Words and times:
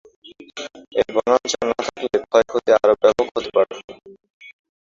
এই 0.93 1.07
বনাঞ্চল 1.15 1.63
না 1.69 1.79
থাকলে 1.81 2.17
ক্ষয়ক্ষতি 2.23 2.69
আরো 2.77 2.93
ব্যপক 3.01 3.27
হতে 3.35 3.49
পারত। 3.55 3.71